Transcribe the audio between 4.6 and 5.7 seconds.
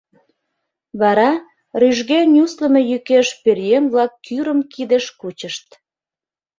кидыш кучышт.